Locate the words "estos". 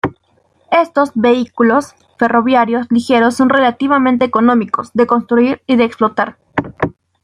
0.71-1.11